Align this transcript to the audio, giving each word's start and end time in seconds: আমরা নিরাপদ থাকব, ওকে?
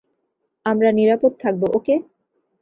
আমরা 0.65 0.89
নিরাপদ 0.91 1.31
থাকব, 1.39 1.61
ওকে? 1.77 1.95